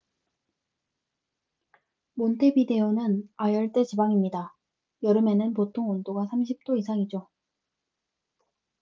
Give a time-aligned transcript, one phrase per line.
[2.15, 4.57] 몬테비데오는 아열대 지방입니다.
[5.03, 7.29] 여름에는 보통 온도가 30°c 이상이죠